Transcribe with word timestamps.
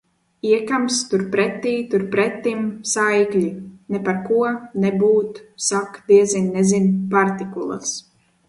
Iekams, 0.51 0.95
turpretī, 1.11 1.73
turpretim- 1.91 2.63
saikļi. 2.93 3.43
Neparko, 3.97 4.41
nebūt, 4.87 5.41
sak, 5.69 6.01
diezin, 6.11 6.53
nezin- 6.59 6.93
partikulas. 7.17 7.95